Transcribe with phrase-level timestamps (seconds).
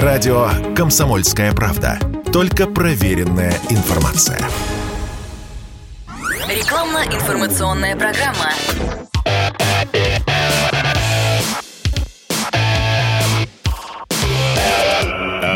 [0.00, 1.98] Радио «Комсомольская правда».
[2.32, 4.38] Только проверенная информация.
[6.48, 8.52] Рекламно-информационная программа.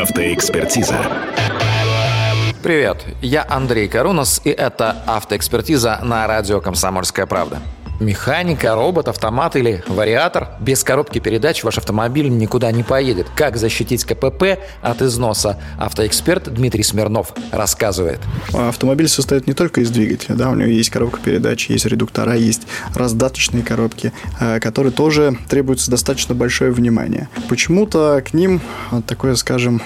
[0.03, 0.99] Автоэкспертиза.
[2.61, 7.59] Привет, я Андрей Карунос, и это автоэкспертиза на радио «Комсомольская правда».
[7.99, 10.49] Механика, робот, автомат или вариатор.
[10.59, 13.27] Без коробки передач ваш автомобиль никуда не поедет.
[13.35, 15.59] Как защитить КПП от износа?
[15.79, 18.19] Автоэксперт Дмитрий Смирнов рассказывает.
[18.53, 20.35] Автомобиль состоит не только из двигателя.
[20.35, 25.89] Да, у него есть коробка передач, есть редуктора, есть раздаточные коробки, э, которые тоже требуется
[25.89, 27.29] достаточно большое внимание.
[27.49, 28.61] Почему-то к ним
[29.07, 29.81] такое, скажем,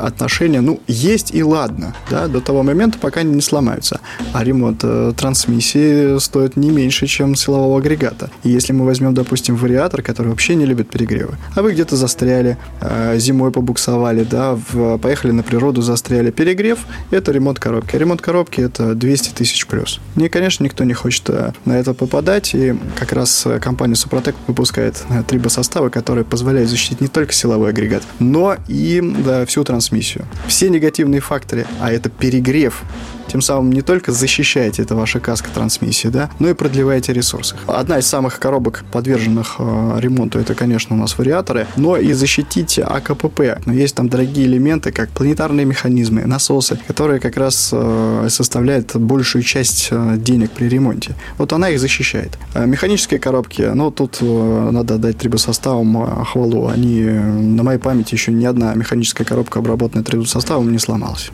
[0.00, 4.00] отношения, ну, есть и ладно, да, до того момента, пока они не сломаются.
[4.32, 8.30] А ремонт э, трансмиссии стоит не меньше, чем силового агрегата.
[8.44, 12.56] И если мы возьмем, допустим, вариатор, который вообще не любит перегревы, а вы где-то застряли,
[12.80, 16.30] э, зимой побуксовали, да, в, поехали на природу, застряли.
[16.30, 16.80] Перегрев–
[17.10, 17.96] это ремонт коробки.
[17.96, 20.00] А ремонт коробки– это 200 тысяч плюс.
[20.16, 24.34] И, конечно, никто не хочет э, на это попадать, и как раз э, компания Супротек
[24.46, 30.26] выпускает э, трибосоставы, которые позволяют защитить не только силовой агрегат, но и да, всю трансмиссию.
[30.46, 32.82] Все негативные факторы, а это перегрев,
[33.30, 37.54] тем самым не только защищаете это ваша каска трансмиссии, да, но и продлеваете ресурсы.
[37.68, 42.80] Одна из самых коробок, подверженных э, ремонту, это, конечно, у нас вариаторы, но и защитить
[42.80, 43.40] АКПП.
[43.66, 49.42] Но есть там дорогие элементы, как планетарные механизмы, насосы, которые как раз э, составляют большую
[49.42, 51.14] часть э, денег при ремонте.
[51.38, 52.36] Вот она их защищает.
[52.54, 56.66] А механические коробки, ну, тут э, надо дать трибосоставам э, хвалу.
[56.66, 61.30] Они, э, на моей памяти, еще ни одна механическая коробка, обработанная трибосоставом, не сломалась.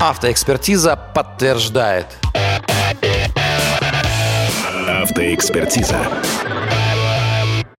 [0.00, 2.06] Автоэкспертиза подтверждает.
[5.02, 5.98] Автоэкспертиза.